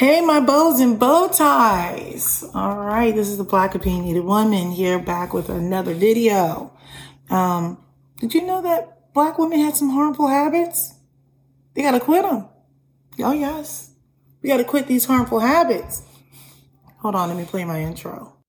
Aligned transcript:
Hey, 0.00 0.22
my 0.22 0.40
bows 0.40 0.80
and 0.80 0.98
bow 0.98 1.28
ties. 1.28 2.42
All 2.54 2.78
right, 2.78 3.14
this 3.14 3.28
is 3.28 3.36
the 3.36 3.44
Black 3.44 3.74
Opinionated 3.74 4.24
Woman 4.24 4.70
here 4.70 4.98
back 4.98 5.34
with 5.34 5.50
another 5.50 5.92
video. 5.92 6.72
Um, 7.28 7.76
did 8.18 8.32
you 8.32 8.46
know 8.46 8.62
that 8.62 9.12
black 9.12 9.38
women 9.38 9.60
had 9.60 9.76
some 9.76 9.90
harmful 9.90 10.26
habits? 10.26 10.94
They 11.74 11.82
gotta 11.82 12.00
quit 12.00 12.22
them. 12.22 12.48
Oh, 13.18 13.32
yes. 13.32 13.90
We 14.40 14.48
gotta 14.48 14.64
quit 14.64 14.86
these 14.86 15.04
harmful 15.04 15.40
habits. 15.40 16.00
Hold 17.00 17.14
on, 17.14 17.28
let 17.28 17.36
me 17.36 17.44
play 17.44 17.66
my 17.66 17.82
intro. 17.82 18.39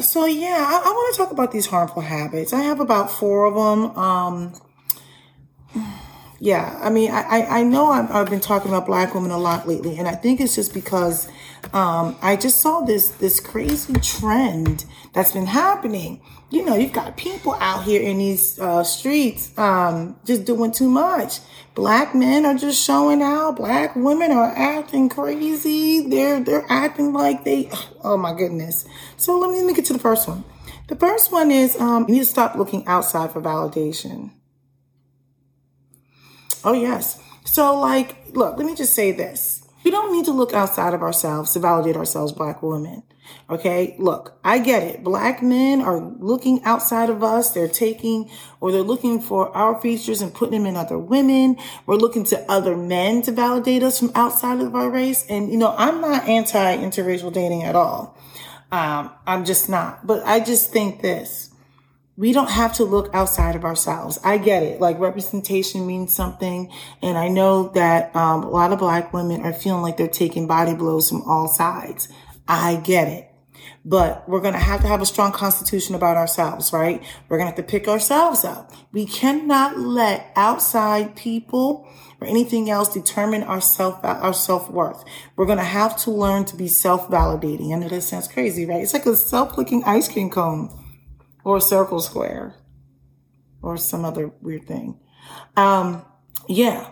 So 0.00 0.26
yeah, 0.26 0.66
I, 0.68 0.88
I 0.88 0.90
want 0.90 1.14
to 1.14 1.18
talk 1.18 1.30
about 1.30 1.52
these 1.52 1.66
harmful 1.66 2.02
habits. 2.02 2.52
I 2.52 2.60
have 2.60 2.80
about 2.80 3.10
four 3.10 3.46
of 3.46 3.54
them. 3.54 3.96
Um, 3.96 4.52
yeah, 6.42 6.78
I 6.80 6.88
mean, 6.88 7.10
I, 7.10 7.60
I 7.60 7.62
know 7.62 7.90
I've, 7.90 8.30
been 8.30 8.40
talking 8.40 8.70
about 8.70 8.86
black 8.86 9.14
women 9.14 9.30
a 9.30 9.36
lot 9.36 9.68
lately, 9.68 9.98
and 9.98 10.08
I 10.08 10.12
think 10.12 10.40
it's 10.40 10.54
just 10.54 10.72
because 10.72 11.28
um, 11.74 12.16
I 12.22 12.34
just 12.36 12.60
saw 12.62 12.80
this 12.80 13.10
this 13.10 13.40
crazy 13.40 13.92
trend 14.00 14.86
that's 15.12 15.32
been 15.32 15.44
happening. 15.44 16.22
You 16.48 16.64
know, 16.64 16.76
you've 16.76 16.94
got 16.94 17.18
people 17.18 17.52
out 17.60 17.84
here 17.84 18.00
in 18.00 18.16
these 18.16 18.58
uh, 18.58 18.82
streets 18.84 19.56
um, 19.58 20.18
just 20.24 20.46
doing 20.46 20.72
too 20.72 20.88
much. 20.88 21.40
Black 21.74 22.14
men 22.14 22.46
are 22.46 22.54
just 22.54 22.82
showing 22.82 23.20
out. 23.20 23.56
Black 23.56 23.94
women 23.94 24.32
are 24.32 24.50
acting 24.56 25.10
crazy. 25.10 26.08
They're 26.08 26.40
they're 26.40 26.64
acting 26.70 27.12
like 27.12 27.44
they. 27.44 27.70
Oh 28.02 28.16
my 28.16 28.32
goodness. 28.32 28.86
So 29.18 29.38
let 29.38 29.50
me, 29.50 29.58
let 29.58 29.66
me 29.66 29.74
get 29.74 29.84
to 29.86 29.92
the 29.92 29.98
first 29.98 30.26
one. 30.26 30.42
The 30.88 30.96
first 30.96 31.30
one 31.32 31.50
is 31.50 31.78
um, 31.78 32.06
you 32.08 32.14
need 32.14 32.20
to 32.20 32.24
stop 32.24 32.54
looking 32.54 32.86
outside 32.86 33.30
for 33.30 33.42
validation. 33.42 34.30
Oh, 36.64 36.72
yes. 36.72 37.20
So, 37.44 37.78
like, 37.78 38.34
look, 38.34 38.56
let 38.56 38.66
me 38.66 38.74
just 38.74 38.94
say 38.94 39.12
this. 39.12 39.66
We 39.84 39.90
don't 39.90 40.12
need 40.12 40.26
to 40.26 40.32
look 40.32 40.52
outside 40.52 40.92
of 40.92 41.02
ourselves 41.02 41.52
to 41.54 41.58
validate 41.58 41.96
ourselves, 41.96 42.32
black 42.32 42.62
women. 42.62 43.02
Okay. 43.48 43.96
Look, 43.98 44.38
I 44.44 44.58
get 44.58 44.82
it. 44.82 45.02
Black 45.02 45.42
men 45.42 45.80
are 45.80 46.00
looking 46.00 46.62
outside 46.64 47.10
of 47.10 47.22
us. 47.22 47.52
They're 47.52 47.68
taking 47.68 48.30
or 48.60 48.72
they're 48.72 48.82
looking 48.82 49.20
for 49.20 49.54
our 49.56 49.80
features 49.80 50.20
and 50.20 50.34
putting 50.34 50.58
them 50.58 50.66
in 50.66 50.76
other 50.76 50.98
women. 50.98 51.56
We're 51.86 51.96
looking 51.96 52.24
to 52.24 52.50
other 52.50 52.76
men 52.76 53.22
to 53.22 53.32
validate 53.32 53.82
us 53.82 53.98
from 53.98 54.12
outside 54.14 54.60
of 54.60 54.74
our 54.74 54.90
race. 54.90 55.24
And, 55.28 55.50
you 55.50 55.58
know, 55.58 55.74
I'm 55.76 56.00
not 56.00 56.28
anti 56.28 56.76
interracial 56.76 57.32
dating 57.32 57.64
at 57.64 57.74
all. 57.74 58.16
Um, 58.70 59.10
I'm 59.26 59.44
just 59.44 59.68
not. 59.68 60.06
But 60.06 60.24
I 60.24 60.40
just 60.40 60.72
think 60.72 61.02
this 61.02 61.49
we 62.20 62.34
don't 62.34 62.50
have 62.50 62.74
to 62.74 62.84
look 62.84 63.08
outside 63.14 63.56
of 63.56 63.64
ourselves. 63.64 64.18
I 64.22 64.36
get 64.36 64.62
it. 64.62 64.78
Like 64.78 64.98
representation 64.98 65.86
means 65.86 66.14
something. 66.14 66.70
And 67.00 67.16
I 67.16 67.28
know 67.28 67.70
that 67.70 68.14
um, 68.14 68.42
a 68.42 68.50
lot 68.50 68.74
of 68.74 68.78
black 68.78 69.14
women 69.14 69.40
are 69.40 69.54
feeling 69.54 69.80
like 69.80 69.96
they're 69.96 70.06
taking 70.06 70.46
body 70.46 70.74
blows 70.74 71.08
from 71.08 71.22
all 71.22 71.48
sides. 71.48 72.08
I 72.46 72.76
get 72.76 73.08
it. 73.08 73.32
But 73.86 74.28
we're 74.28 74.42
going 74.42 74.52
to 74.52 74.60
have 74.60 74.82
to 74.82 74.86
have 74.86 75.00
a 75.00 75.06
strong 75.06 75.32
constitution 75.32 75.94
about 75.94 76.18
ourselves, 76.18 76.74
right? 76.74 77.02
We're 77.30 77.38
going 77.38 77.50
to 77.50 77.56
have 77.56 77.66
to 77.66 77.70
pick 77.70 77.88
ourselves 77.88 78.44
up. 78.44 78.70
We 78.92 79.06
cannot 79.06 79.78
let 79.78 80.30
outside 80.36 81.16
people 81.16 81.88
or 82.20 82.26
anything 82.26 82.68
else 82.68 82.92
determine 82.92 83.44
our 83.44 83.62
self, 83.62 83.98
our 84.04 84.34
self-worth. 84.34 85.04
We're 85.36 85.46
going 85.46 85.56
to 85.56 85.64
have 85.64 85.96
to 86.02 86.10
learn 86.10 86.44
to 86.46 86.56
be 86.56 86.68
self-validating. 86.68 87.74
I 87.74 87.78
know 87.78 87.88
that 87.88 88.02
sounds 88.02 88.28
crazy, 88.28 88.66
right? 88.66 88.82
It's 88.82 88.92
like 88.92 89.06
a 89.06 89.16
self-looking 89.16 89.84
ice 89.84 90.06
cream 90.06 90.28
cone 90.28 90.79
or 91.44 91.56
a 91.56 91.60
circle 91.60 92.00
square 92.00 92.54
or 93.62 93.76
some 93.76 94.04
other 94.04 94.28
weird 94.40 94.66
thing. 94.66 94.98
Um, 95.56 96.04
yeah, 96.48 96.90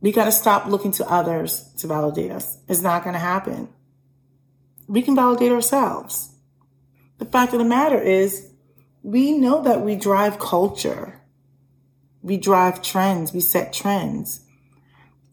we 0.00 0.12
got 0.12 0.24
to 0.24 0.32
stop 0.32 0.66
looking 0.66 0.92
to 0.92 1.08
others 1.08 1.72
to 1.78 1.86
validate 1.86 2.30
us. 2.30 2.58
It's 2.68 2.80
not 2.80 3.04
going 3.04 3.14
to 3.14 3.20
happen. 3.20 3.68
We 4.88 5.02
can 5.02 5.14
validate 5.14 5.52
ourselves. 5.52 6.34
The 7.18 7.26
fact 7.26 7.52
of 7.52 7.58
the 7.58 7.64
matter 7.64 8.00
is, 8.00 8.50
we 9.02 9.32
know 9.32 9.62
that 9.62 9.82
we 9.82 9.96
drive 9.96 10.38
culture. 10.38 11.20
We 12.22 12.36
drive 12.36 12.82
trends. 12.82 13.32
We 13.32 13.40
set 13.40 13.72
trends. 13.72 14.40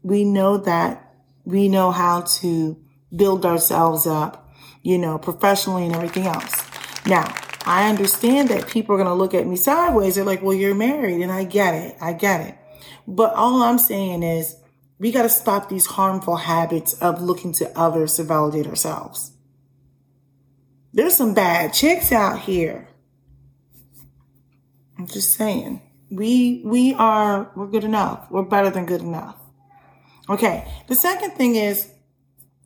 We 0.03 0.23
know 0.23 0.57
that 0.57 1.15
we 1.43 1.69
know 1.69 1.91
how 1.91 2.21
to 2.21 2.77
build 3.15 3.45
ourselves 3.45 4.05
up, 4.05 4.49
you 4.83 4.97
know, 4.97 5.17
professionally 5.17 5.85
and 5.85 5.95
everything 5.95 6.27
else. 6.27 6.63
Now, 7.05 7.33
I 7.67 7.89
understand 7.89 8.47
that 8.47 8.69
people 8.69 8.95
are 8.95 8.97
going 8.97 9.09
to 9.09 9.13
look 9.13 9.33
at 9.33 9.45
me 9.45 9.57
sideways. 9.57 10.15
They're 10.15 10.23
like, 10.23 10.41
well, 10.41 10.55
you're 10.55 10.73
married. 10.73 11.21
And 11.21 11.31
I 11.31 11.43
get 11.43 11.75
it. 11.75 11.97
I 11.99 12.13
get 12.13 12.39
it. 12.39 12.57
But 13.05 13.33
all 13.33 13.61
I'm 13.61 13.77
saying 13.77 14.23
is 14.23 14.55
we 14.99 15.11
got 15.11 15.23
to 15.23 15.29
stop 15.29 15.67
these 15.67 15.85
harmful 15.85 16.37
habits 16.37 16.93
of 16.93 17.21
looking 17.21 17.51
to 17.53 17.77
others 17.77 18.15
to 18.15 18.23
validate 18.23 18.67
ourselves. 18.67 19.33
There's 20.93 21.17
some 21.17 21.33
bad 21.33 21.73
chicks 21.73 22.13
out 22.13 22.39
here. 22.39 22.87
I'm 24.97 25.05
just 25.05 25.33
saying. 25.33 25.81
We, 26.09 26.61
we 26.63 26.93
are, 26.93 27.51
we're 27.53 27.67
good 27.67 27.83
enough. 27.83 28.31
We're 28.31 28.43
better 28.43 28.69
than 28.69 28.85
good 28.85 29.01
enough. 29.01 29.35
Okay. 30.29 30.65
The 30.87 30.95
second 30.95 31.31
thing 31.31 31.55
is 31.55 31.91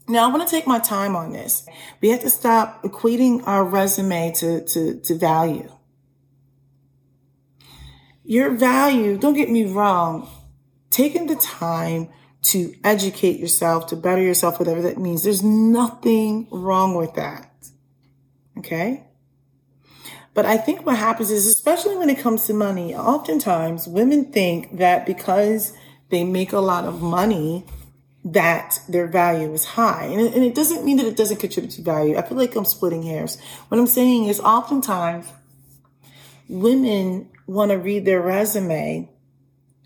now, 0.07 0.27
I 0.27 0.33
want 0.33 0.47
to 0.47 0.53
take 0.53 0.67
my 0.67 0.79
time 0.79 1.15
on 1.15 1.31
this. 1.31 1.65
We 2.01 2.09
have 2.09 2.21
to 2.21 2.29
stop 2.29 2.83
equating 2.83 3.47
our 3.47 3.63
resume 3.63 4.33
to, 4.33 4.65
to, 4.65 4.99
to 4.99 5.15
value. 5.15 5.71
Your 8.23 8.51
value, 8.51 9.17
don't 9.17 9.35
get 9.35 9.49
me 9.49 9.65
wrong, 9.65 10.29
taking 10.89 11.27
the 11.27 11.35
time 11.35 12.09
to 12.43 12.73
educate 12.83 13.39
yourself, 13.39 13.87
to 13.87 13.95
better 13.95 14.21
yourself, 14.21 14.59
whatever 14.59 14.81
that 14.81 14.97
means, 14.97 15.23
there's 15.23 15.43
nothing 15.43 16.47
wrong 16.51 16.95
with 16.95 17.13
that. 17.13 17.51
Okay? 18.57 19.05
But 20.33 20.45
I 20.45 20.57
think 20.57 20.85
what 20.85 20.97
happens 20.97 21.29
is, 21.29 21.45
especially 21.45 21.97
when 21.97 22.09
it 22.09 22.19
comes 22.19 22.45
to 22.47 22.53
money, 22.53 22.95
oftentimes 22.95 23.87
women 23.87 24.31
think 24.31 24.77
that 24.77 25.05
because 25.05 25.73
they 26.09 26.23
make 26.23 26.51
a 26.53 26.59
lot 26.59 26.85
of 26.85 27.01
money, 27.01 27.65
that 28.23 28.79
their 28.87 29.07
value 29.07 29.51
is 29.53 29.65
high. 29.65 30.05
And 30.05 30.21
it, 30.21 30.33
and 30.33 30.43
it, 30.43 30.53
doesn't 30.53 30.85
mean 30.85 30.97
that 30.97 31.07
it 31.07 31.17
doesn't 31.17 31.37
contribute 31.37 31.71
to 31.73 31.81
value. 31.81 32.17
I 32.17 32.21
feel 32.21 32.37
like 32.37 32.55
I'm 32.55 32.65
splitting 32.65 33.03
hairs. 33.03 33.39
What 33.67 33.79
I'm 33.79 33.87
saying 33.87 34.25
is 34.25 34.39
oftentimes 34.39 35.27
women 36.47 37.29
want 37.47 37.71
to 37.71 37.77
read 37.77 38.05
their 38.05 38.21
resume 38.21 39.09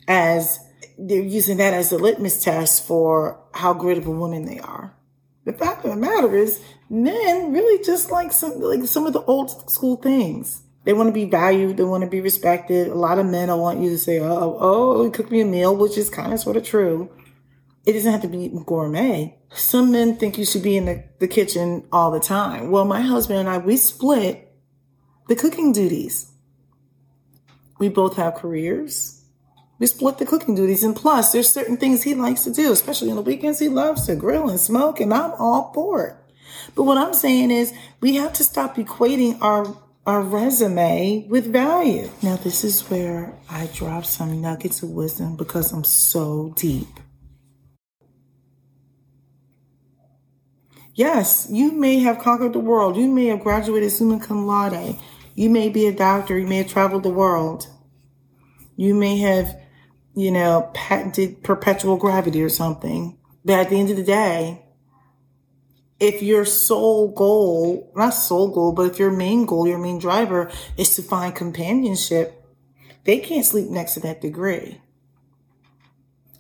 as 0.08 0.60
they're 0.98 1.22
using 1.22 1.58
that 1.58 1.74
as 1.74 1.92
a 1.92 1.98
litmus 1.98 2.44
test 2.44 2.86
for 2.86 3.40
how 3.54 3.74
great 3.74 3.98
of 3.98 4.08
a 4.08 4.12
woman 4.12 4.46
they 4.46 4.60
are. 4.60 4.94
The 5.46 5.54
fact 5.54 5.86
of 5.86 5.92
the 5.92 5.98
matter 5.98 6.36
is 6.36 6.62
men 6.90 7.54
really 7.54 7.84
just 7.84 8.12
like 8.12 8.34
some, 8.34 8.60
like 8.60 8.84
some 8.86 9.06
of 9.06 9.14
the 9.14 9.22
old 9.24 9.70
school 9.70 9.96
things. 9.96 10.62
They 10.84 10.94
want 10.94 11.08
to 11.08 11.14
be 11.14 11.26
valued. 11.26 11.78
They 11.78 11.84
want 11.84 12.04
to 12.04 12.10
be 12.10 12.22
respected. 12.22 12.88
A 12.88 12.96
lot 12.96 13.18
of 13.18 13.26
men, 13.26 13.50
I 13.50 13.56
want 13.56 13.80
you 13.80 13.90
to 13.92 13.98
say, 13.98 14.20
oh, 14.20 14.58
oh, 14.60 15.10
cook 15.10 15.32
me 15.32 15.42
a 15.42 15.46
meal, 15.46 15.76
which 15.76 15.98
is 15.98 16.10
kind 16.10 16.34
of 16.34 16.40
sort 16.40 16.58
of 16.58 16.64
true 16.64 17.10
it 17.86 17.94
doesn't 17.94 18.12
have 18.12 18.22
to 18.22 18.28
be 18.28 18.52
gourmet. 18.66 19.38
Some 19.54 19.92
men 19.92 20.18
think 20.18 20.38
you 20.38 20.46
should 20.46 20.64
be 20.64 20.76
in 20.76 20.86
the, 20.86 21.04
the 21.20 21.28
kitchen 21.28 21.86
all 21.92 22.12
the 22.12 22.20
time. 22.20 22.72
Well, 22.72 22.86
my 22.86 23.02
husband 23.02 23.40
and 23.40 23.50
I, 23.50 23.60
we 23.60 23.78
split 23.78 24.52
the 25.28 25.36
cooking 25.36 25.72
duties. 25.72 26.32
We 27.78 27.90
both 27.90 28.16
have 28.16 28.36
careers. 28.36 29.24
We 29.80 29.88
split 29.88 30.18
the 30.18 30.26
cooking 30.26 30.56
duties. 30.56 30.84
And 30.84 30.96
plus, 30.96 31.32
there's 31.32 31.50
certain 31.50 31.78
things 31.78 32.04
he 32.04 32.16
likes 32.16 32.44
to 32.46 32.54
do, 32.54 32.72
especially 32.72 33.10
on 33.10 33.18
the 33.18 33.22
weekends. 33.22 33.60
He 33.60 33.70
loves 33.70 34.08
to 34.08 34.16
grill 34.16 34.50
and 34.50 34.60
smoke, 34.60 35.00
and 35.00 35.14
I'm 35.14 35.32
all 35.34 35.72
for 35.74 36.08
it. 36.08 36.16
But 36.74 36.84
what 36.84 36.98
I'm 36.98 37.14
saying 37.14 37.52
is, 37.52 37.74
we 38.00 38.16
have 38.16 38.34
to 38.34 38.44
stop 38.44 38.78
equating 38.78 39.42
our 39.42 39.78
our 40.06 40.22
resume 40.22 41.26
with 41.30 41.52
value. 41.52 42.08
Now, 42.22 42.36
this 42.36 42.64
is 42.64 42.82
where 42.92 43.34
I 43.50 43.68
drop 43.74 44.06
some 44.06 44.40
nuggets 44.40 44.84
of 44.84 44.92
wisdom 44.92 45.36
because 45.36 45.72
I'm 45.72 45.84
so 45.84 46.54
deep. 46.56 46.88
Yes, 50.96 51.48
you 51.52 51.74
may 51.74 52.00
have 52.00 52.20
conquered 52.20 52.54
the 52.54 52.60
world. 52.60 52.96
You 52.96 53.10
may 53.10 53.26
have 53.28 53.42
graduated 53.42 53.92
summa 53.92 54.20
cum 54.20 54.48
laude. 54.48 54.96
You 55.36 55.50
may 55.50 55.68
be 55.68 55.88
a 55.88 55.94
doctor. 55.94 56.40
You 56.40 56.48
may 56.48 56.58
have 56.58 56.70
traveled 56.70 57.04
the 57.04 57.10
world. 57.10 57.68
You 58.78 58.96
may 58.96 59.18
have, 59.18 59.60
you 60.16 60.32
know, 60.32 60.72
patented 60.74 61.44
perpetual 61.44 61.98
gravity 61.98 62.42
or 62.42 62.50
something. 62.50 63.18
But 63.44 63.60
at 63.60 63.70
the 63.70 63.80
end 63.80 63.90
of 63.90 63.98
the 63.98 64.04
day, 64.04 64.66
if 66.00 66.22
your 66.22 66.46
sole 66.46 67.10
goal, 67.10 67.92
not 67.96 68.12
sole 68.12 68.50
goal, 68.50 68.72
but 68.72 68.92
if 68.92 68.98
your 68.98 69.12
main 69.12 69.46
goal, 69.46 69.68
your 69.68 69.78
main 69.78 70.00
driver 70.00 70.50
is 70.78 70.96
to 70.96 71.02
find 71.02 71.36
companionship, 71.36 72.42
they 73.04 73.20
can't 73.20 73.46
sleep 73.46 73.70
next 73.70 73.96
to 73.96 74.00
that 74.02 74.22
degree. 74.22 74.82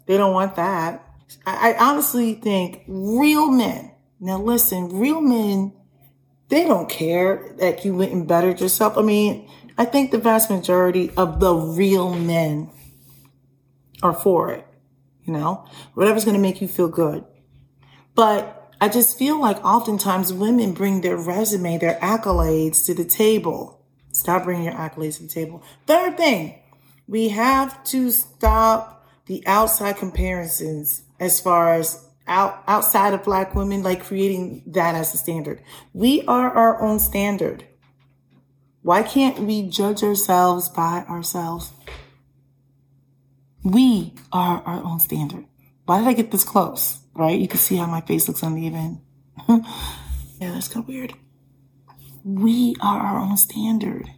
They 0.06 0.18
don't 0.18 0.34
want 0.34 0.56
that. 0.56 1.08
I, 1.46 1.74
I 1.74 1.78
honestly 1.90 2.36
think 2.36 2.84
real 2.88 3.50
men, 3.50 3.92
now 4.26 4.40
listen, 4.40 4.90
real 4.90 5.22
men, 5.22 5.72
they 6.50 6.66
don't 6.66 6.90
care 6.90 7.54
that 7.60 7.86
you 7.86 7.94
went 7.96 8.12
and 8.12 8.28
bettered 8.28 8.60
yourself. 8.60 8.98
I 8.98 9.04
mean, 9.04 9.50
I 9.78 9.86
think 9.86 10.12
the 10.12 10.18
vast 10.18 10.50
majority 10.50 11.12
of 11.16 11.40
the 11.40 11.54
real 11.54 12.14
men 12.14 12.72
are 14.02 14.14
for 14.14 14.52
it, 14.52 14.66
you 15.24 15.34
know, 15.34 15.66
whatever's 15.94 16.26
going 16.26 16.36
to 16.36 16.42
make 16.42 16.62
you 16.62 16.68
feel 16.68 16.88
good. 16.88 17.24
But 18.16 18.74
I 18.82 18.90
just 18.90 19.18
feel 19.18 19.40
like 19.40 19.64
oftentimes 19.64 20.34
women 20.34 20.74
bring 20.74 21.02
their 21.02 21.18
resume, 21.18 21.78
their 21.78 22.00
accolades 22.00 22.86
to 22.88 22.94
the 22.94 23.06
table. 23.06 23.86
Stop 24.12 24.46
bringing 24.46 24.66
your 24.66 24.74
accolades 24.74 25.18
to 25.18 25.24
the 25.24 25.30
table. 25.30 25.62
Third 25.86 26.18
thing, 26.18 26.60
we 27.08 27.30
have 27.30 27.84
to 27.86 28.12
stop 28.12 29.08
the 29.28 29.46
outside 29.46 29.98
comparisons 29.98 31.04
as 31.20 31.40
far 31.40 31.74
as 31.74 32.06
out 32.28 32.64
outside 32.68 33.14
of 33.14 33.24
black 33.24 33.56
women, 33.56 33.84
like 33.84 34.04
creating 34.04 34.64
that 34.68 34.96
as 34.96 35.14
a 35.14 35.18
standard. 35.18 35.62
We 35.94 36.24
are 36.24 36.50
our 36.50 36.82
own 36.82 37.00
standard. 37.00 37.66
Why 38.82 39.04
can't 39.04 39.40
we 39.40 39.68
judge 39.68 40.04
ourselves 40.04 40.70
by 40.70 41.06
ourselves? 41.10 41.72
We 43.64 44.14
are 44.32 44.62
our 44.64 44.84
own 44.84 45.00
standard. 45.00 45.46
Why 45.86 46.00
did 46.00 46.08
I 46.08 46.14
get 46.14 46.32
this 46.32 46.44
close? 46.44 47.00
Right? 47.16 47.40
You 47.40 47.48
can 47.48 47.60
see 47.60 47.78
how 47.78 47.88
my 47.88 48.02
face 48.02 48.28
looks 48.28 48.44
uneven. 48.44 49.02
yeah, 49.50 49.62
that's 50.40 50.68
kind 50.68 50.84
of 50.84 50.88
weird. 50.88 51.14
We 52.24 52.76
are 52.82 53.00
our 53.00 53.20
own 53.20 53.38
standard. 53.38 54.10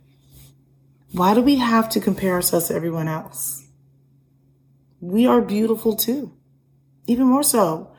Why 1.12 1.34
do 1.34 1.42
we 1.42 1.56
have 1.58 1.90
to 1.90 2.00
compare 2.00 2.34
ourselves 2.34 2.68
to 2.68 2.76
everyone 2.76 3.08
else? 3.08 3.66
We 5.00 5.28
are 5.28 5.42
beautiful 5.42 5.96
too. 5.96 6.37
Even 7.08 7.26
more 7.26 7.44
so. 7.44 7.92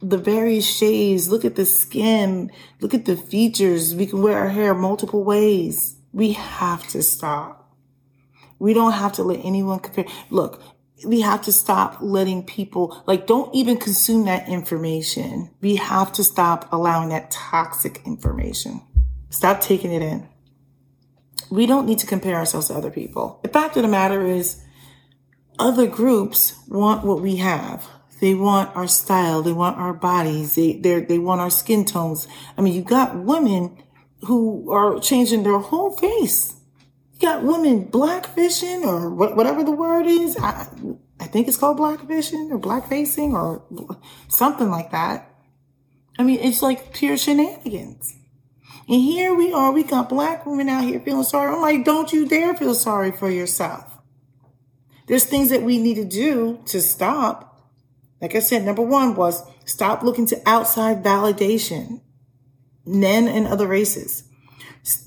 The 0.00 0.18
various 0.18 0.66
shades, 0.68 1.28
look 1.28 1.44
at 1.44 1.56
the 1.56 1.64
skin, 1.64 2.52
look 2.80 2.94
at 2.94 3.04
the 3.04 3.16
features. 3.16 3.94
We 3.94 4.06
can 4.06 4.22
wear 4.22 4.38
our 4.38 4.48
hair 4.48 4.74
multiple 4.74 5.24
ways. 5.24 5.96
We 6.12 6.32
have 6.32 6.86
to 6.88 7.02
stop. 7.02 7.74
We 8.58 8.74
don't 8.74 8.92
have 8.92 9.12
to 9.14 9.22
let 9.22 9.44
anyone 9.44 9.78
compare. 9.78 10.06
Look, 10.30 10.62
we 11.06 11.20
have 11.20 11.42
to 11.42 11.52
stop 11.52 11.98
letting 12.00 12.44
people, 12.44 13.02
like, 13.06 13.26
don't 13.26 13.54
even 13.54 13.76
consume 13.76 14.24
that 14.24 14.48
information. 14.48 15.50
We 15.60 15.76
have 15.76 16.12
to 16.14 16.24
stop 16.24 16.68
allowing 16.72 17.10
that 17.10 17.30
toxic 17.30 18.02
information. 18.04 18.82
Stop 19.30 19.60
taking 19.60 19.92
it 19.92 20.02
in. 20.02 20.28
We 21.50 21.66
don't 21.66 21.86
need 21.86 22.00
to 22.00 22.06
compare 22.06 22.34
ourselves 22.34 22.68
to 22.68 22.74
other 22.74 22.90
people. 22.90 23.40
The 23.42 23.48
fact 23.48 23.76
of 23.76 23.82
the 23.82 23.88
matter 23.88 24.26
is, 24.26 24.60
other 25.58 25.86
groups 25.86 26.54
want 26.68 27.04
what 27.04 27.20
we 27.20 27.36
have. 27.36 27.88
They 28.20 28.34
want 28.34 28.74
our 28.76 28.88
style. 28.88 29.42
They 29.42 29.52
want 29.52 29.78
our 29.78 29.94
bodies. 29.94 30.54
They, 30.54 30.72
they 30.74 31.18
want 31.18 31.40
our 31.40 31.50
skin 31.50 31.84
tones. 31.84 32.26
I 32.56 32.62
mean, 32.62 32.74
you 32.74 32.82
got 32.82 33.16
women 33.16 33.82
who 34.26 34.70
are 34.72 34.98
changing 34.98 35.44
their 35.44 35.58
whole 35.58 35.96
face. 35.96 36.54
You 37.14 37.20
got 37.20 37.44
women 37.44 37.86
blackfishing 37.86 38.84
or 38.84 39.10
whatever 39.10 39.62
the 39.62 39.70
word 39.70 40.06
is. 40.06 40.36
I, 40.36 40.66
I 41.20 41.26
think 41.26 41.48
it's 41.48 41.56
called 41.56 41.78
blackfishing 41.78 42.50
or 42.50 42.58
blackfacing 42.58 43.32
or 43.32 43.62
something 44.28 44.70
like 44.70 44.90
that. 44.90 45.30
I 46.18 46.24
mean, 46.24 46.40
it's 46.40 46.62
like 46.62 46.92
pure 46.92 47.16
shenanigans. 47.16 48.16
And 48.88 49.00
here 49.00 49.34
we 49.34 49.52
are, 49.52 49.70
we 49.70 49.84
got 49.84 50.08
black 50.08 50.46
women 50.46 50.68
out 50.68 50.84
here 50.84 51.00
feeling 51.00 51.22
sorry. 51.22 51.54
I'm 51.54 51.60
like, 51.60 51.84
don't 51.84 52.12
you 52.12 52.26
dare 52.26 52.54
feel 52.54 52.74
sorry 52.74 53.12
for 53.12 53.30
yourself. 53.30 53.98
There's 55.06 55.24
things 55.24 55.50
that 55.50 55.62
we 55.62 55.78
need 55.78 55.94
to 55.94 56.04
do 56.04 56.60
to 56.66 56.80
stop. 56.80 57.57
Like 58.20 58.34
I 58.34 58.40
said, 58.40 58.64
number 58.64 58.82
one 58.82 59.14
was 59.14 59.42
stop 59.64 60.02
looking 60.02 60.26
to 60.26 60.40
outside 60.46 61.04
validation, 61.04 62.00
men 62.84 63.28
and 63.28 63.46
other 63.46 63.66
races. 63.66 64.24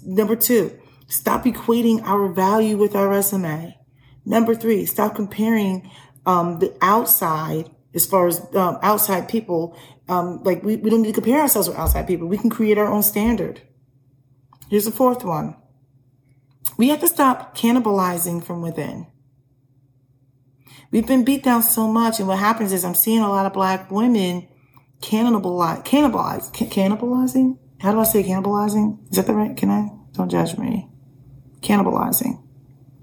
Number 0.06 0.36
two, 0.36 0.80
stop 1.08 1.44
equating 1.46 2.02
our 2.04 2.30
value 2.30 2.78
with 2.78 2.96
our 2.96 3.10
resume. 3.10 3.78
Number 4.25 4.56
three, 4.56 4.86
stop 4.86 5.16
comparing 5.16 5.90
um, 6.25 6.60
the 6.60 6.75
outside 6.81 7.69
as 7.94 8.06
far 8.06 8.28
as 8.28 8.40
um, 8.56 8.78
outside 8.81 9.28
people. 9.28 9.78
Um, 10.08 10.42
like 10.44 10.63
we, 10.63 10.78
we 10.78 10.90
don't 10.90 11.02
need 11.02 11.16
to 11.16 11.22
compare 11.22 11.42
ourselves 11.42 11.68
with 11.68 11.78
outside 11.78 12.08
people. 12.08 12.28
We 12.28 12.38
can 12.38 12.50
create 12.50 12.78
our 12.78 12.92
own 12.92 13.04
standard. 13.04 13.62
Here's 14.69 14.86
the 14.86 14.92
fourth 14.92 15.24
one. 15.24 15.56
We 16.78 16.90
have 16.90 17.02
to 17.02 17.08
stop 17.08 17.58
cannibalizing 17.58 18.44
from 18.44 18.62
within. 18.62 19.08
We've 20.92 21.08
been 21.08 21.24
beat 21.24 21.44
down 21.44 21.64
so 21.64 21.88
much, 21.88 22.20
and 22.20 22.28
what 22.28 22.38
happens 22.38 22.74
is 22.74 22.84
I'm 22.84 22.96
seeing 22.96 23.22
a 23.22 23.30
lot 23.30 23.46
of 23.46 23.54
black 23.54 23.90
women 23.90 24.48
cannibalize, 25.02 25.86
cannibalize, 25.86 26.52
cannibalizing. 26.52 27.58
How 27.80 27.94
do 27.94 28.00
I 28.02 28.04
say 28.04 28.24
cannibalizing? 28.24 29.10
Is 29.10 29.16
that 29.16 29.26
the 29.26 29.34
right? 29.34 29.56
Can 29.56 29.72
I? 29.72 29.90
Don't 30.12 30.30
judge 30.30 30.58
me. 30.58 30.90
Cannibalizing. 31.62 32.44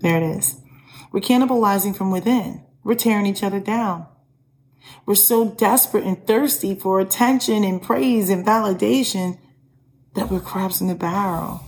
There 0.01 0.19
it 0.19 0.23
is. 0.23 0.61
We're 1.13 1.21
cannibalizing 1.21 1.97
from 1.97 2.11
within. 2.11 2.63
We're 2.85 2.95
tearing 2.95 3.25
each 3.25 3.43
other 3.43 3.59
down. 3.59 4.07
We're 5.07 5.15
so 5.15 5.49
desperate 5.49 6.05
and 6.05 6.27
thirsty 6.27 6.75
for 6.75 7.01
attention 7.01 7.65
and 7.65 7.83
praise 7.83 8.29
and 8.29 8.45
validation 8.47 9.39
that 10.15 10.31
we're 10.31 10.41
crabs 10.41 10.83
in 10.83 10.89
the 10.89 10.95
barrel. 10.95 11.65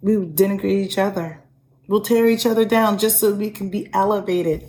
We 0.00 0.14
denigrate 0.14 0.84
each 0.84 0.98
other. 0.98 1.44
We'll 1.86 2.02
tear 2.02 2.28
each 2.28 2.44
other 2.44 2.64
down 2.64 2.98
just 2.98 3.20
so 3.20 3.32
we 3.32 3.50
can 3.50 3.70
be 3.70 3.88
elevated 3.92 4.68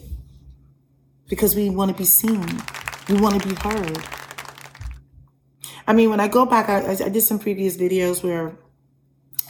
because 1.30 1.56
we 1.56 1.70
want 1.70 1.92
to 1.92 1.98
be 1.98 2.04
seen. 2.04 2.46
We 3.08 3.22
want 3.22 3.42
to 3.42 3.48
be 3.48 3.56
heard. 3.56 3.98
I 5.88 5.94
mean, 5.94 6.10
when 6.10 6.20
I 6.20 6.28
go 6.28 6.46
back, 6.46 6.70
I, 6.70 6.92
I 6.92 7.10
did 7.10 7.22
some 7.22 7.40
previous 7.40 7.78
videos 7.78 8.22
where 8.22 8.58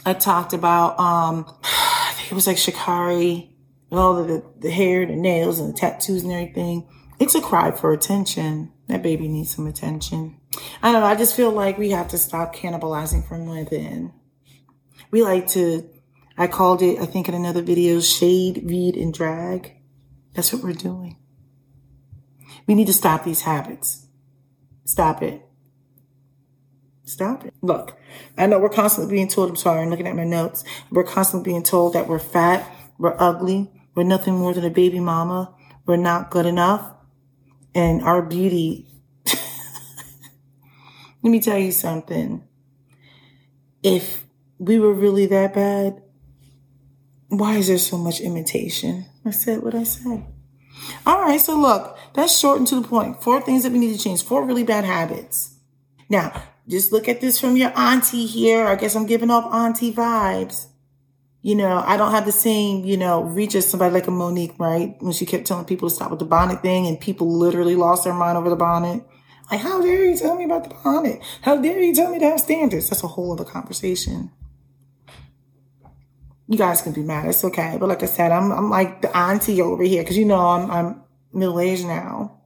I 0.06 0.14
talked 0.14 0.52
about, 0.52 0.98
um, 1.00 1.44
I 1.64 2.12
think 2.14 2.30
it 2.30 2.34
was 2.34 2.46
like 2.46 2.56
Sha'Carri 2.56 3.50
and 3.90 3.98
all 3.98 4.22
the, 4.22 4.44
the 4.58 4.70
hair, 4.70 5.04
the 5.04 5.16
nails, 5.16 5.58
and 5.58 5.74
the 5.74 5.78
tattoos 5.78 6.22
and 6.22 6.32
everything. 6.32 6.88
It's 7.18 7.34
a 7.34 7.40
cry 7.40 7.70
for 7.72 7.92
attention. 7.92 8.72
That 8.86 9.02
baby 9.02 9.28
needs 9.28 9.54
some 9.54 9.66
attention. 9.66 10.40
I 10.82 10.92
don't 10.92 11.02
know. 11.02 11.06
I 11.06 11.14
just 11.14 11.36
feel 11.36 11.50
like 11.50 11.78
we 11.78 11.90
have 11.90 12.08
to 12.08 12.18
stop 12.18 12.54
cannibalizing 12.54 13.26
from 13.28 13.46
within. 13.46 14.12
We 15.10 15.22
like 15.22 15.48
to, 15.48 15.88
I 16.38 16.46
called 16.46 16.82
it, 16.82 16.98
I 17.00 17.06
think 17.06 17.28
in 17.28 17.34
another 17.34 17.62
video, 17.62 18.00
shade, 18.00 18.62
read, 18.64 18.96
and 18.96 19.12
drag. 19.12 19.76
That's 20.34 20.52
what 20.52 20.62
we're 20.62 20.72
doing. 20.72 21.16
We 22.70 22.76
need 22.76 22.86
to 22.86 22.92
stop 22.92 23.24
these 23.24 23.42
habits. 23.42 24.06
Stop 24.84 25.24
it. 25.24 25.42
Stop 27.02 27.44
it. 27.44 27.52
Look, 27.62 27.98
I 28.38 28.46
know 28.46 28.60
we're 28.60 28.68
constantly 28.68 29.12
being 29.12 29.26
told, 29.26 29.50
I'm 29.50 29.56
sorry, 29.56 29.82
I'm 29.82 29.90
looking 29.90 30.06
at 30.06 30.14
my 30.14 30.22
notes. 30.22 30.62
We're 30.88 31.02
constantly 31.02 31.50
being 31.50 31.64
told 31.64 31.94
that 31.94 32.06
we're 32.06 32.20
fat, 32.20 32.64
we're 32.96 33.16
ugly, 33.18 33.72
we're 33.96 34.04
nothing 34.04 34.34
more 34.38 34.54
than 34.54 34.64
a 34.64 34.70
baby 34.70 35.00
mama, 35.00 35.52
we're 35.84 35.96
not 35.96 36.30
good 36.30 36.46
enough, 36.46 36.92
and 37.74 38.02
our 38.02 38.22
beauty 38.22 38.86
let 41.24 41.30
me 41.32 41.40
tell 41.40 41.58
you 41.58 41.72
something. 41.72 42.44
If 43.82 44.26
we 44.60 44.78
were 44.78 44.94
really 44.94 45.26
that 45.26 45.54
bad, 45.54 46.00
why 47.30 47.56
is 47.56 47.66
there 47.66 47.78
so 47.78 47.98
much 47.98 48.20
imitation? 48.20 49.06
I 49.24 49.32
said 49.32 49.60
what 49.60 49.74
I 49.74 49.82
said. 49.82 50.24
All 51.06 51.20
right, 51.20 51.40
so 51.40 51.58
look, 51.58 51.98
that's 52.14 52.38
short 52.38 52.58
and 52.58 52.66
to 52.68 52.80
the 52.80 52.88
point. 52.88 53.22
Four 53.22 53.40
things 53.40 53.62
that 53.62 53.72
we 53.72 53.78
need 53.78 53.96
to 53.96 54.02
change. 54.02 54.22
Four 54.22 54.44
really 54.44 54.64
bad 54.64 54.84
habits. 54.84 55.54
Now, 56.08 56.42
just 56.68 56.92
look 56.92 57.08
at 57.08 57.20
this 57.20 57.40
from 57.40 57.56
your 57.56 57.72
auntie 57.76 58.26
here. 58.26 58.66
I 58.66 58.76
guess 58.76 58.94
I'm 58.94 59.06
giving 59.06 59.30
off 59.30 59.52
auntie 59.52 59.92
vibes. 59.92 60.66
You 61.42 61.54
know, 61.54 61.82
I 61.86 61.96
don't 61.96 62.10
have 62.10 62.26
the 62.26 62.32
same, 62.32 62.84
you 62.84 62.98
know, 62.98 63.22
reach 63.22 63.54
as 63.54 63.68
somebody 63.68 63.94
like 63.94 64.06
a 64.06 64.10
Mo'Nique, 64.10 64.58
right? 64.58 64.94
When 65.00 65.12
she 65.12 65.24
kept 65.24 65.46
telling 65.46 65.64
people 65.64 65.88
to 65.88 65.94
stop 65.94 66.10
with 66.10 66.18
the 66.18 66.26
bonnet 66.26 66.60
thing 66.60 66.86
and 66.86 67.00
people 67.00 67.32
literally 67.32 67.76
lost 67.76 68.04
their 68.04 68.12
mind 68.12 68.36
over 68.36 68.50
the 68.50 68.56
bonnet. 68.56 69.02
Like, 69.50 69.60
how 69.60 69.80
dare 69.80 70.04
you 70.04 70.16
tell 70.16 70.36
me 70.36 70.44
about 70.44 70.68
the 70.68 70.74
bonnet? 70.84 71.20
How 71.40 71.56
dare 71.56 71.80
you 71.80 71.94
tell 71.94 72.10
me 72.10 72.18
to 72.18 72.26
have 72.26 72.40
standards? 72.40 72.90
That's 72.90 73.02
a 73.02 73.08
whole 73.08 73.32
other 73.32 73.44
conversation. 73.44 74.30
You 76.50 76.58
guys 76.58 76.82
can 76.82 76.92
be 76.92 77.02
mad. 77.02 77.28
It's 77.28 77.44
okay. 77.44 77.76
But 77.78 77.88
like 77.88 78.02
I 78.02 78.06
said, 78.06 78.32
I'm, 78.32 78.50
I'm 78.50 78.70
like 78.70 79.02
the 79.02 79.16
auntie 79.16 79.62
over 79.62 79.84
here 79.84 80.02
because 80.02 80.18
you 80.18 80.24
know 80.24 80.44
I'm, 80.44 80.68
I'm 80.68 81.02
middle 81.32 81.60
aged 81.60 81.86
now. 81.86 82.40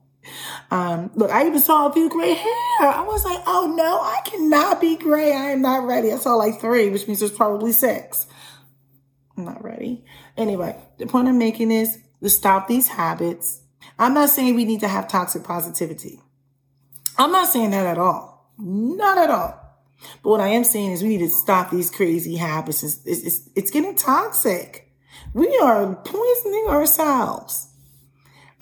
Um, 0.69 1.09
look, 1.15 1.31
I 1.31 1.47
even 1.47 1.59
saw 1.59 1.89
a 1.89 1.93
few 1.93 2.07
gray 2.07 2.33
hair. 2.33 2.53
I 2.81 3.03
was 3.03 3.25
like, 3.25 3.41
oh 3.47 3.73
no, 3.75 3.99
I 3.99 4.21
cannot 4.23 4.79
be 4.79 4.95
gray. 4.95 5.33
I 5.33 5.49
am 5.49 5.63
not 5.63 5.87
ready. 5.87 6.13
I 6.13 6.17
saw 6.17 6.35
like 6.35 6.61
three, 6.61 6.91
which 6.91 7.07
means 7.07 7.19
there's 7.19 7.31
probably 7.31 7.71
six. 7.71 8.27
I'm 9.35 9.45
not 9.45 9.63
ready. 9.63 10.05
Anyway, 10.37 10.75
the 10.99 11.07
point 11.07 11.27
I'm 11.27 11.39
making 11.39 11.71
is 11.71 11.97
to 12.21 12.29
stop 12.29 12.67
these 12.67 12.87
habits. 12.87 13.61
I'm 13.97 14.13
not 14.13 14.29
saying 14.29 14.53
we 14.53 14.65
need 14.65 14.81
to 14.81 14.87
have 14.87 15.07
toxic 15.07 15.43
positivity. 15.43 16.21
I'm 17.17 17.31
not 17.31 17.47
saying 17.47 17.71
that 17.71 17.87
at 17.87 17.97
all. 17.97 18.53
Not 18.59 19.17
at 19.17 19.31
all. 19.31 19.64
But 20.23 20.29
what 20.29 20.41
I 20.41 20.49
am 20.49 20.63
saying 20.63 20.91
is 20.91 21.03
we 21.03 21.09
need 21.09 21.19
to 21.19 21.29
stop 21.29 21.71
these 21.71 21.89
crazy 21.89 22.35
habits. 22.35 22.83
It's, 22.83 23.05
it's, 23.05 23.49
it's 23.55 23.71
getting 23.71 23.95
toxic. 23.95 24.91
We 25.33 25.57
are 25.57 25.95
poisoning 25.95 26.65
ourselves. 26.69 27.69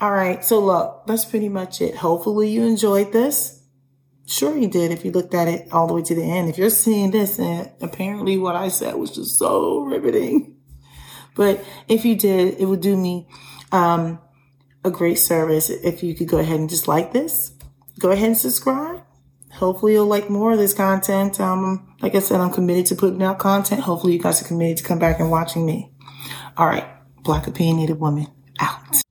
All 0.00 0.12
right. 0.12 0.44
So 0.44 0.58
look, 0.58 1.06
that's 1.06 1.24
pretty 1.24 1.48
much 1.48 1.80
it. 1.80 1.96
Hopefully 1.96 2.50
you 2.50 2.64
enjoyed 2.64 3.12
this. 3.12 3.62
Sure 4.26 4.56
you 4.56 4.68
did 4.68 4.90
if 4.90 5.04
you 5.04 5.12
looked 5.12 5.34
at 5.34 5.48
it 5.48 5.72
all 5.72 5.86
the 5.86 5.94
way 5.94 6.02
to 6.02 6.14
the 6.14 6.22
end. 6.22 6.48
If 6.48 6.58
you're 6.58 6.70
seeing 6.70 7.10
this 7.10 7.38
and 7.38 7.70
apparently 7.80 8.38
what 8.38 8.56
I 8.56 8.68
said 8.68 8.94
was 8.94 9.10
just 9.10 9.38
so 9.38 9.80
riveting. 9.80 10.56
But 11.34 11.64
if 11.88 12.04
you 12.04 12.16
did, 12.16 12.58
it 12.58 12.66
would 12.66 12.80
do 12.80 12.96
me 12.96 13.28
um, 13.70 14.18
a 14.84 14.90
great 14.90 15.18
service 15.18 15.70
if 15.70 16.02
you 16.02 16.14
could 16.14 16.28
go 16.28 16.38
ahead 16.38 16.58
and 16.58 16.70
just 16.70 16.88
like 16.88 17.12
this. 17.12 17.52
Go 17.98 18.10
ahead 18.10 18.28
and 18.28 18.36
subscribe. 18.36 19.03
Hopefully 19.54 19.92
you'll 19.92 20.06
like 20.06 20.28
more 20.28 20.52
of 20.52 20.58
this 20.58 20.74
content. 20.74 21.40
Um, 21.40 21.94
like 22.00 22.14
I 22.14 22.18
said, 22.18 22.40
I'm 22.40 22.52
committed 22.52 22.86
to 22.86 22.96
putting 22.96 23.22
out 23.22 23.38
content. 23.38 23.82
Hopefully 23.82 24.14
you 24.14 24.18
guys 24.18 24.42
are 24.42 24.46
committed 24.46 24.78
to 24.78 24.84
come 24.84 24.98
back 24.98 25.20
and 25.20 25.30
watching 25.30 25.64
me. 25.64 25.90
All 26.56 26.66
right. 26.66 26.86
Black 27.22 27.46
opinionated 27.46 28.00
woman 28.00 28.26
out. 28.60 29.03